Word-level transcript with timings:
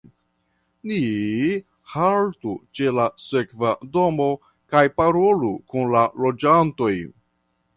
Ni 0.91 0.99
haltu 1.95 2.55
ĉe 2.79 2.93
la 3.01 3.05
sekva 3.25 3.75
domo 3.99 4.27
kaj 4.75 4.83
parolu 5.03 5.53
kun 5.75 5.95
la 5.99 6.03
loĝantoj. 6.25 6.93